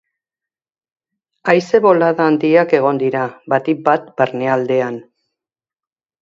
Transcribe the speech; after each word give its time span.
Haize 1.51 1.81
bolada 1.85 2.25
handiak 2.31 2.73
egongo 2.79 3.03
dira, 3.05 3.21
batik 3.55 3.85
bat 3.91 4.09
barnealdean. 4.23 4.99